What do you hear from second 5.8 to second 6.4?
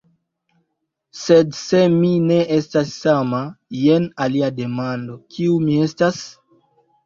estas?